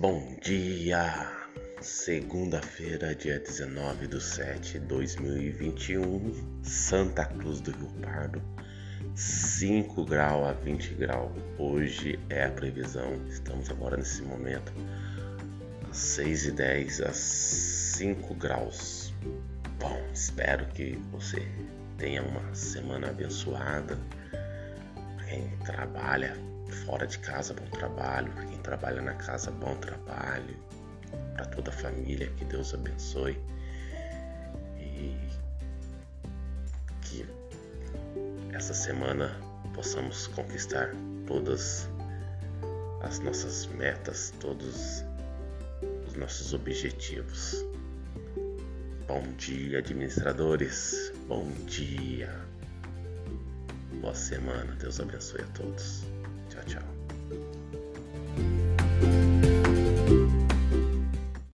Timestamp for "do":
7.60-7.70